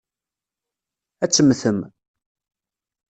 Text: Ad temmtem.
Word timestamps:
Ad 1.23 1.31
temmtem. 1.31 1.79